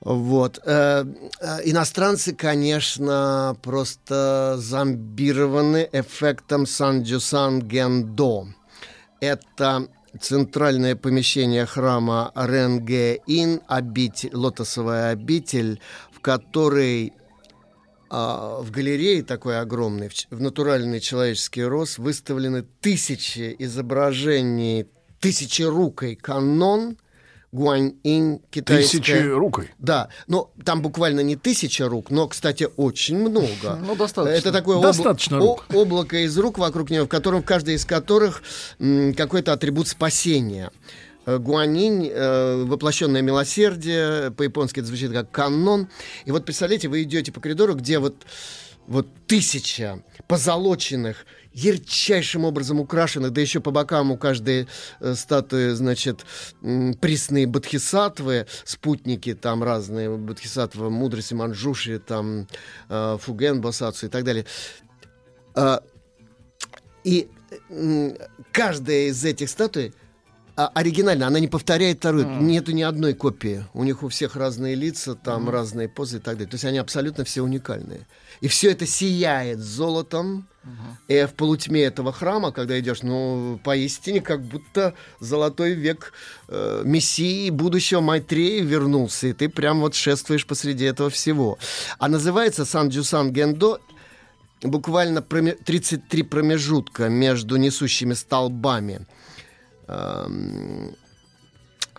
[0.01, 0.59] Вот.
[0.65, 1.05] Э,
[1.41, 8.49] э, Иностранцы, конечно, просто зомбированы эффектом Сан-Джусан Гендо.
[9.25, 9.89] Это
[10.21, 15.81] центральное помещение храма Ренге-Ин, обитель, лотосовая обитель,
[16.13, 17.15] в которой
[18.11, 24.89] а, в галерее такой огромной, в, в натуральный человеческий рост, выставлены тысячи изображений,
[25.21, 26.99] тысячерукой канон,
[27.55, 28.99] Гуань-Инь, китайская.
[28.99, 29.71] Тысячи рукой.
[29.79, 33.79] Да, но там буквально не тысяча рук, но, кстати, очень много.
[33.87, 34.37] Ну, достаточно.
[34.37, 35.65] Это такое обла- Достаточно рук.
[35.73, 38.43] облако из рук вокруг него, в котором в каждой из которых
[38.81, 40.71] м, какой-то атрибут спасения.
[41.27, 45.89] Э, Гуанинь, э, воплощенное милосердие, по-японски это звучит как канон.
[46.25, 48.17] И вот представляете, вы идете по коридору, где вот
[48.87, 54.67] вот тысяча позолоченных, ярчайшим образом украшенных, да еще по бокам у каждой
[55.01, 56.27] э, статуи, значит,
[56.63, 62.49] м, присные бодхисаттвы, спутники там разные, бодхисаттва мудрости Манджуши, там
[62.89, 64.45] э, Фуген, Босацу и так далее.
[65.55, 65.83] А,
[67.05, 67.29] и
[68.51, 69.95] каждая из этих статуй
[70.57, 72.27] а, оригинально, она не повторяет вторую.
[72.41, 73.65] Нету ни одной копии.
[73.75, 76.49] У них у всех разные лица, там разные позы и так далее.
[76.49, 78.07] То есть они абсолютно все уникальные.
[78.41, 80.47] И все это сияет золотом.
[81.09, 86.15] И в полутьме этого храма, когда идешь, ну, поистине, как будто золотой век
[86.49, 91.59] э, Мессии будущего Майтреи вернулся, и ты прям вот шествуешь посреди этого всего.
[91.99, 93.79] А называется Сан-Джусан Гендо
[94.63, 99.07] буквально проме- 33 промежутка между несущими столбами.
[99.89, 100.95] Эм,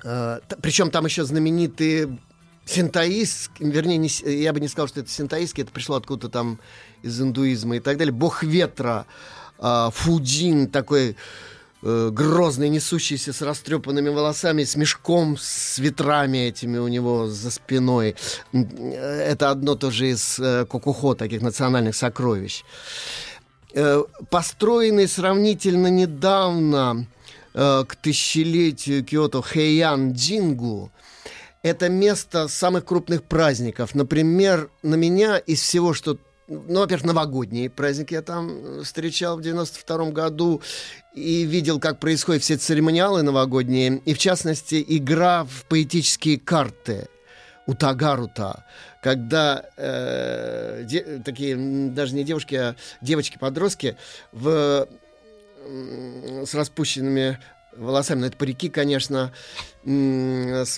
[0.04, 2.18] э, Причем там еще знаменитые
[2.66, 4.10] синтоист, вернее, не
[4.42, 6.60] я бы не сказал, что это синтоистский, это пришло откуда-то там
[7.04, 8.14] из индуизма и так далее.
[8.14, 9.06] Бог ветра,
[9.60, 11.16] э, Фудин такой
[11.84, 18.16] э, грозный, несущийся с растрепанными волосами, с мешком, с ветрами этими у него за спиной.
[18.52, 22.64] Э, Это одно тоже из э, кокухо, таких национальных сокровищ.
[23.74, 27.16] Э, построенный сравнительно недавно э,
[27.56, 30.92] к тысячелетию Киото Хэйян Джингу,
[31.64, 33.96] это место самых крупных праздников.
[33.96, 36.18] Например, на меня из всего, что...
[36.48, 40.62] Ну, во-первых, новогодние праздники я там э, встречал в 92 году
[41.16, 47.08] и видел, как происходят все церемониалы новогодние, и, в частности, игра в поэтические карты
[47.66, 48.64] у Тагарута,
[49.02, 51.56] когда э, де- такие,
[51.90, 53.98] даже не девушки, а девочки-подростки
[54.32, 54.88] в
[56.46, 57.40] с распущенными
[57.76, 59.34] волосами, но это парики, конечно,
[59.84, 60.78] с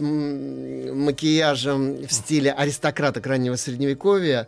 [0.93, 4.47] макияжем в стиле аристократок раннего средневековья,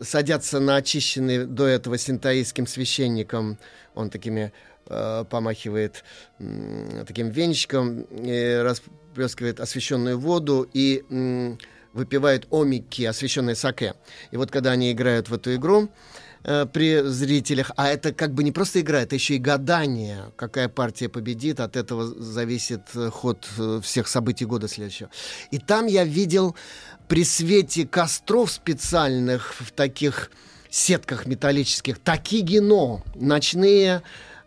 [0.00, 3.58] садятся на очищенный до этого синтаистским священником,
[3.94, 4.52] он такими
[4.86, 6.04] э, помахивает
[6.40, 11.58] м, таким венчиком, и расплескивает освященную воду и м,
[11.92, 13.94] выпивает омики, освященные саке.
[14.32, 15.88] И вот когда они играют в эту игру, э,
[16.72, 21.08] при зрителях, а это как бы не просто игра, это еще и гадание, какая партия
[21.08, 25.08] победит, от этого зависит э, ход э, всех событий года следующего.
[25.50, 26.54] И там я видел
[27.08, 30.30] при свете костров специальных в таких
[30.70, 34.02] сетках металлических такигино, ночные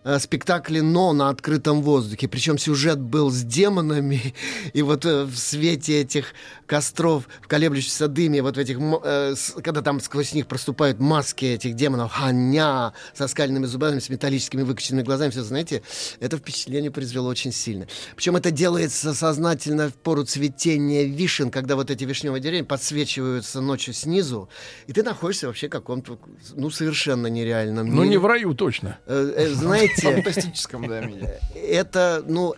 [0.07, 2.27] э, спектакли «Но» на открытом воздухе.
[2.27, 4.33] Причем сюжет был с демонами,
[4.73, 6.33] и вот э, в свете этих
[6.65, 11.75] костров, в колеблющемся дыме, вот в этих, э, когда там сквозь них проступают маски этих
[11.75, 15.81] демонов, ханя, со скальными зубами, с металлическими выкоченными глазами, все знаете,
[16.19, 17.87] это впечатление произвело очень сильно.
[18.15, 23.93] Причем это делается сознательно в пору цветения вишен, когда вот эти вишневые деревья подсвечиваются ночью
[23.93, 24.49] снизу,
[24.87, 26.17] и ты находишься вообще в каком-то,
[26.55, 28.09] ну, совершенно нереальном Ну, мире.
[28.09, 28.99] не в раю точно.
[29.05, 31.39] Знаете, фантастическом да, мире.
[31.55, 32.55] это, ну,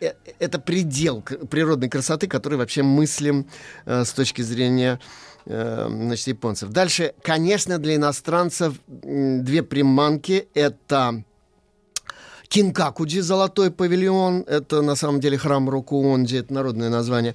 [0.00, 3.46] э, это предел природной красоты, который вообще мыслим
[3.86, 5.00] э, с точки зрения
[5.46, 6.70] э, значит, японцев.
[6.70, 10.48] Дальше, конечно, для иностранцев две приманки.
[10.54, 11.24] Это
[12.52, 17.34] Кинкакуджи, золотой павильон, это на самом деле храм Рокуонджи, это народное название.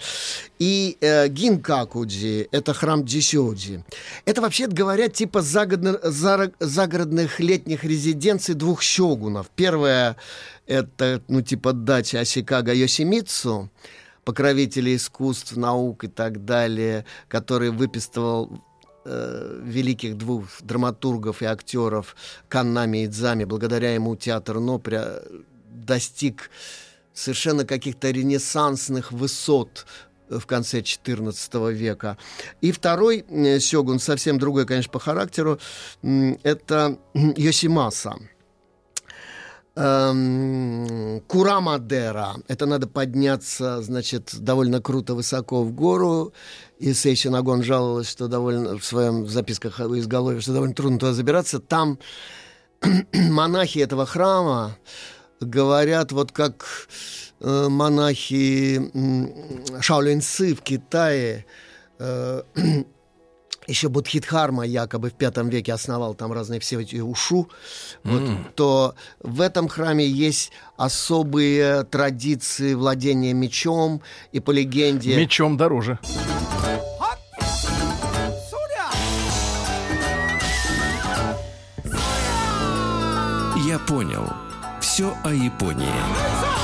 [0.59, 3.83] И э, Гинкакуджи, это храм Джисёджи.
[4.25, 9.47] Это, вообще говоря, типа зара- загородных летних резиденций двух щогунов.
[9.55, 10.17] Первая,
[10.67, 13.71] это, ну, типа дача Асикага Йосимитсу,
[14.23, 18.61] покровителя искусств, наук и так далее, который выписывал
[19.07, 22.15] э, великих двух драматургов и актеров
[22.49, 23.45] Каннами и Дзами.
[23.45, 25.21] Благодаря ему театр Но пря-
[25.69, 26.49] достиг
[27.13, 29.85] совершенно каких-то ренессансных высот
[30.29, 32.17] в конце XIV века.
[32.61, 35.59] И второй э, сёгун, совсем другой, конечно, по характеру,
[36.43, 38.15] это Йосимаса.
[39.79, 42.37] Эм, Курамадера.
[42.47, 46.33] Это надо подняться, значит, довольно круто высоко в гору.
[46.79, 51.13] И Сейши Нагон жаловалась, что довольно в своем записках о изголовье, что довольно трудно туда
[51.13, 51.59] забираться.
[51.59, 51.99] Там
[53.13, 54.75] монахи этого храма
[55.39, 56.65] говорят вот как
[57.39, 59.31] э, монахи м,
[59.79, 61.45] Шаолиньцы в Китае.
[61.99, 62.41] э,
[63.67, 67.49] еще Будхидхарма якобы в пятом веке основал там разные все эти ушу,
[68.03, 74.01] вот, то в этом храме есть особые традиции владения мечом,
[74.31, 75.15] и по легенде...
[75.17, 75.99] Мечом дороже.
[83.67, 84.25] Я понял.
[84.79, 86.56] Все о Японии.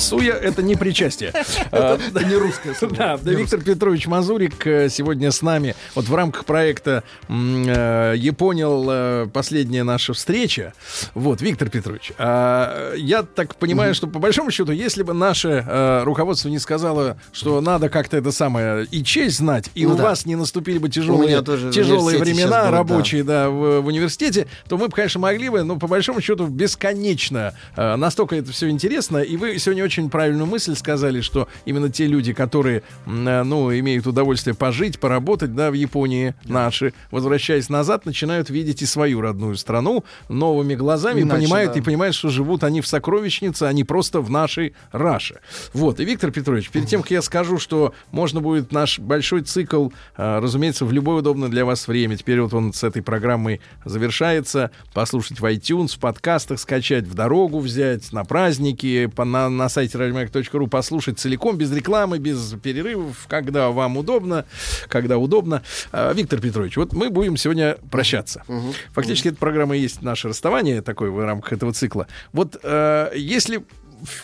[0.00, 1.32] Суя— это не причастие.
[1.72, 2.94] А, Это не русское слово.
[2.94, 5.74] Да, Виктор Петрович Мазурик э, сегодня с нами.
[5.94, 10.72] Вот в рамках проекта э, «Японял» э, последняя наша встреча.
[11.14, 15.64] Вот, Виктор Петрович, а, я так понимаю, что по большому счету, если бы наше
[16.04, 20.26] руководство не сказало, что надо как-то это самое и честь знать, и Ну у вас
[20.26, 25.62] не наступили бы тяжелые, времена рабочие, да, в, университете, то мы бы, конечно, могли бы,
[25.62, 27.54] но по большому счету бесконечно.
[27.76, 29.18] настолько это все интересно.
[29.18, 34.06] И вы сегодня очень правильную мысль сказали, что именно те люди, которые, э, ну, имеют
[34.06, 40.04] удовольствие пожить, поработать, да, в Японии наши, возвращаясь назад, начинают видеть и свою родную страну
[40.28, 41.78] новыми глазами, Иначе, понимают, да.
[41.78, 45.40] и понимают, что живут они в сокровищнице, а не просто в нашей Раше.
[45.72, 46.00] Вот.
[46.00, 50.38] И, Виктор Петрович, перед тем, как я скажу, что можно будет наш большой цикл, э,
[50.38, 52.16] разумеется, в любое удобное для вас время.
[52.16, 54.70] Теперь вот он с этой программой завершается.
[54.94, 60.66] Послушать в iTunes, в подкастах скачать, в дорогу взять, на праздники, на, на сайте радиомаяк.ру
[60.66, 64.44] послушать целиком, без рекламы, без перерывов, когда вам удобно,
[64.88, 65.62] когда удобно.
[65.92, 68.42] А, Виктор Петрович, вот мы будем сегодня прощаться.
[68.92, 72.06] Фактически эта программа и есть наше расставание такое в рамках этого цикла.
[72.32, 73.64] Вот э, если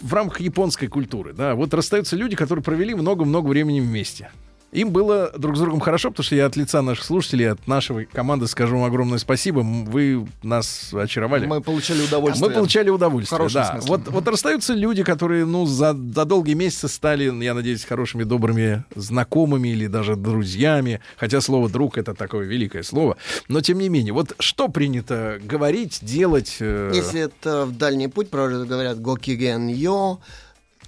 [0.01, 4.31] в рамках японской культуры, да, вот расстаются люди, которые провели много-много времени вместе.
[4.77, 8.05] Им было друг с другом хорошо, потому что я от лица наших слушателей, от нашей
[8.05, 9.61] команды скажу вам огромное спасибо.
[9.61, 11.47] Вы нас очаровали.
[11.47, 12.47] Мы получали удовольствие.
[12.47, 13.71] Мы получали удовольствие, хорошем да.
[13.73, 13.89] смысле.
[13.89, 18.85] Вот, вот расстаются люди, которые, ну, за, за долгие месяцы стали, я надеюсь, хорошими, добрыми
[18.95, 21.01] знакомыми или даже друзьями.
[21.17, 23.17] Хотя слово «друг»— это такое великое слово.
[23.49, 26.57] Но, тем не менее, вот что принято говорить, делать?
[26.61, 30.19] э, Если это в дальний путь, правда говорят гокиген йо,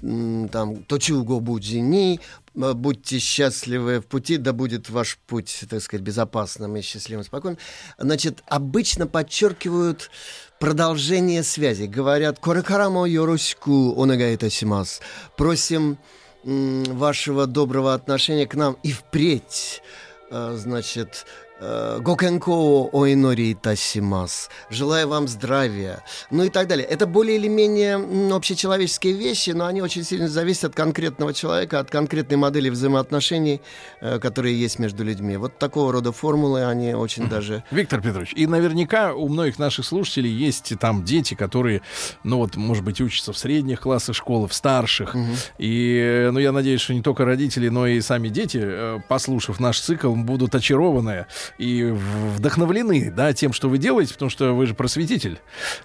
[0.03, 2.21] м, там точуго будзини, э,
[2.59, 7.59] будьте счастливы в пути, да будет ваш путь, так сказать, безопасным и счастливым, спокойным.
[7.99, 10.11] Значит, обычно подчеркивают
[10.59, 11.85] продолжение связи.
[11.85, 15.01] Говорят, корекарамо йоросику онагаитасимас.
[15.37, 15.99] Просим
[16.45, 19.83] м, вашего доброго отношения к нам и впредь.
[20.31, 24.49] Э, Значит, э, Гокенко оинори тасимас.
[24.71, 26.03] Желаю вам здравия.
[26.31, 26.87] Ну и так далее.
[26.87, 27.97] Это более или менее
[28.33, 33.61] общечеловеческие вещи, но они очень сильно зависят от конкретного человека, от конкретной модели взаимоотношений,
[34.01, 35.37] э, которые есть между людьми.
[35.37, 37.65] Вот такого рода формулы, они очень даже...
[37.71, 41.83] Виктор Петрович, и наверняка у многих наших слушателей есть там дети, которые,
[42.23, 45.17] ну вот, может быть, учатся в средних классах школы, в старших.
[45.59, 49.59] И, э, ну, я надеюсь, что не только родители, но и сами дети, э, послушав
[49.59, 51.27] наш цикл, будут очарованы
[51.57, 55.39] и вдохновлены, да, тем, что вы делаете, потому что вы же просветитель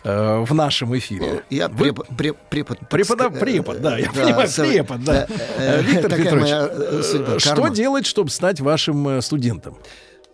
[0.04, 1.44] э, в нашем эфире.
[1.50, 5.28] Я Вы препод, пре- препод, ска- Препод, да, я э, понимаю, со- препод, да.
[5.30, 9.78] э, Э, Виктор Петрович, что делать, чтобы стать вашим студентом?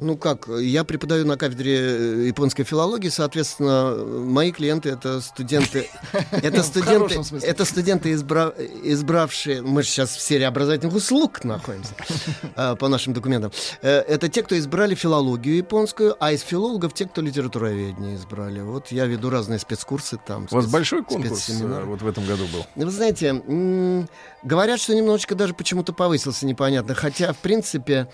[0.02, 5.90] Ну как, я преподаю на кафедре э, японской филологии, соответственно, мои клиенты это студенты,
[6.32, 11.92] это студенты, это студенты, избра- избравшие, мы же сейчас в серии образовательных услуг находимся
[12.56, 13.52] а, по нашим документам.
[13.82, 18.62] Э, Это те, кто избрали филологию японскую, а из филологов те, кто литературоведение избрали.
[18.62, 20.48] Вот я веду разные спецкурсы там.
[20.50, 22.66] У вас большой конкурс э, вот в этом году был?
[22.76, 24.08] Вы знаете,
[24.44, 26.96] говорят, что немножечко даже почему-то повысился, непонятно.
[26.96, 28.08] Хотя, в принципе,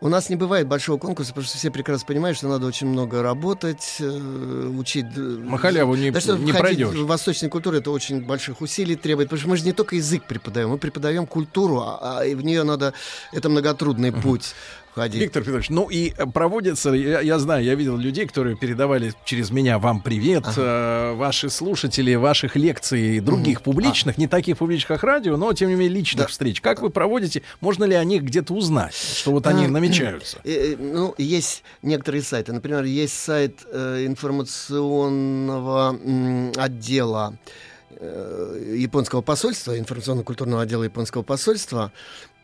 [0.00, 3.22] у нас не бывает большого конкурса, потому что все прекрасно понимают, что надо очень много
[3.22, 5.06] работать, э, учить.
[5.16, 6.94] Махаляву не, да что не пройдешь.
[6.94, 10.24] в восточную культуру это очень больших усилий требует, потому что мы же не только язык
[10.24, 12.94] преподаем, мы преподаем культуру, а, а и в нее надо
[13.32, 14.54] это многотрудный путь
[14.92, 15.20] входить.
[15.22, 19.50] Виктор Петрович, ну и э, проводятся, я, я знаю, я видел людей, которые передавали через
[19.50, 25.36] меня вам привет, э, ваши слушатели, ваших лекций, других публичных, не таких публичных, как радио,
[25.36, 26.30] но тем не менее личных Да.
[26.30, 26.60] встреч.
[26.60, 27.42] Как вы проводите?
[27.60, 30.38] Можно ли о них где-то узнать, что вот они А, намечаются?
[30.44, 32.52] Э, э, Ну, есть некоторые сайты.
[32.52, 37.34] Например, есть сайт э, информационного м, отдела
[37.98, 41.92] э, японского посольства, информационно-культурного отдела японского посольства.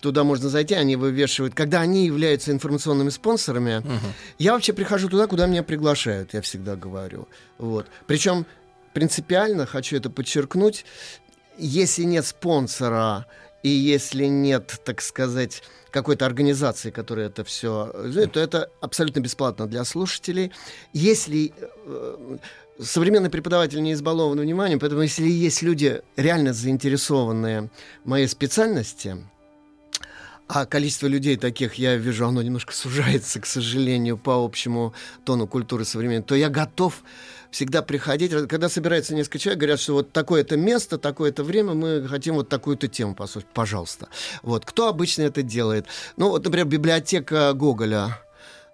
[0.00, 1.54] Туда можно зайти, они вывешивают.
[1.54, 3.82] Когда они являются информационными спонсорами,
[4.38, 7.28] я вообще прихожу туда, куда меня приглашают, я всегда говорю.
[7.58, 7.86] Вот.
[8.06, 8.46] Причем
[8.92, 10.84] принципиально хочу это подчеркнуть.
[11.58, 13.26] Если нет спонсора
[13.62, 17.92] и если нет, так сказать, какой-то организации, которая это все,
[18.32, 20.52] то это абсолютно бесплатно для слушателей.
[20.92, 22.38] Если э,
[22.80, 27.70] современный преподаватель не избалован вниманием, поэтому если есть люди реально заинтересованные
[28.04, 29.16] в моей специальности,
[30.48, 34.94] а количество людей таких, я вижу, оно немножко сужается, к сожалению, по общему
[35.24, 37.02] тону культуры современной, то я готов
[37.50, 38.32] всегда приходить.
[38.48, 42.88] Когда собирается несколько человек, говорят, что вот такое-то место, такое-то время, мы хотим вот такую-то
[42.88, 43.48] тему послушать.
[43.52, 44.08] Пожалуйста.
[44.42, 44.64] Вот.
[44.64, 45.86] Кто обычно это делает?
[46.16, 48.18] Ну, вот, например, библиотека Гоголя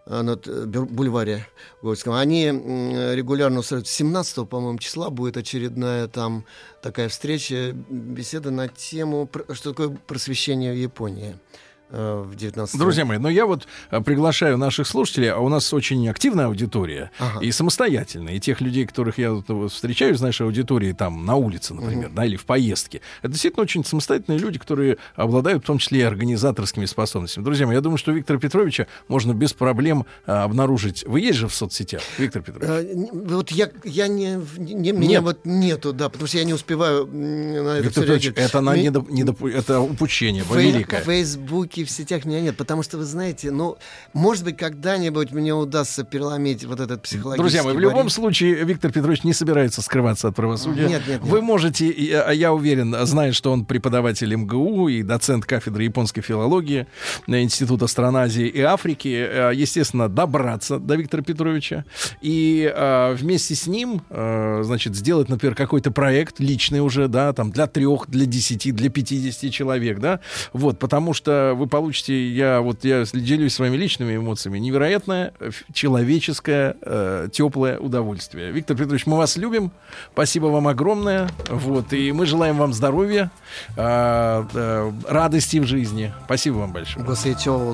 [0.06, 1.46] э, на бю- бульваре
[1.82, 2.14] Горьком.
[2.14, 3.88] Они регулярно устраивают.
[3.88, 6.44] 17 по-моему, числа будет очередная там
[6.82, 11.63] такая встреча, беседа на тему, что такое просвещение в Японии э,
[11.94, 16.08] в 19 Друзья мои, но я вот э, приглашаю наших слушателей, а у нас очень
[16.08, 17.40] активная аудитория Ага.
[17.40, 18.34] и самостоятельная.
[18.34, 22.24] И тех людей, которых я вот, встречаю из нашей аудитории там на улице, например, да,
[22.24, 23.00] или в поездке.
[23.22, 27.44] Это действительно очень самостоятельные люди, которые обладают в том числе и организаторскими способностями.
[27.44, 31.04] Друзья мои, я думаю, что Виктора Петровича можно без проблем э, обнаружить.
[31.06, 32.68] Вы есть же в соцсетях, Виктор Петрович?
[32.68, 35.22] Э, н- Вот я, я не, не- меня Нет.
[35.22, 39.08] вот нету, да, потому что я не успеваю на это Виктор Петрович, это, на недоп-
[39.10, 41.00] недоп- это упущение В великое.
[41.02, 43.76] в Фейсбуке, в сетях меня нет, потому что, вы знаете, ну,
[44.12, 48.12] может быть, когда-нибудь мне удастся переломить вот этот психологический Друзья мои, в любом барьер.
[48.12, 50.88] случае Виктор Петрович не собирается скрываться от правосудия.
[50.88, 51.20] Нет, нет, нет.
[51.22, 56.20] Вы можете, и, а я уверен, зная, что он преподаватель МГУ и доцент кафедры японской
[56.20, 56.86] филологии
[57.26, 61.84] на Института стран Азии и Африки, э, естественно, добраться до Виктора Петровича
[62.20, 67.50] и э, вместе с ним, э, значит, сделать, например, какой-то проект личный уже, да, там
[67.50, 70.20] для трех, для десяти, для пятидесяти человек, да,
[70.52, 76.76] вот, потому что вы получите, я вот я делюсь своими личными эмоциями, невероятное э, человеческое
[76.80, 78.52] э, теплое удовольствие.
[78.52, 79.72] Виктор Петрович, мы вас любим,
[80.12, 83.32] спасибо вам огромное, вот, и мы желаем вам здоровья,
[83.76, 86.14] э, э, радости в жизни.
[86.26, 87.04] Спасибо вам большое.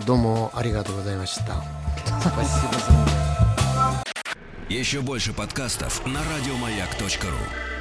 [0.07, 0.93] Дому аригато
[2.21, 7.80] Спасибо за Еще больше подкастов на радиомаяк.ру